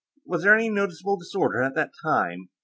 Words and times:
Was 0.25 0.41
there 0.41 0.55
any 0.55 0.67
noticeable 0.71 1.15
disorder 1.15 1.61
at 1.61 1.75
that 1.75 1.91
time? 2.01 2.49